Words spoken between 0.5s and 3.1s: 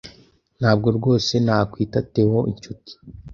Ntabwo rwose nakwita Theo inshuti.